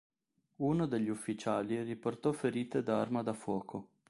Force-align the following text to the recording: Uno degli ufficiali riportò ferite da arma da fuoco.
Uno 0.55 0.87
degli 0.87 1.09
ufficiali 1.09 1.79
riportò 1.83 2.31
ferite 2.31 2.81
da 2.81 2.99
arma 2.99 3.21
da 3.21 3.33
fuoco. 3.33 3.89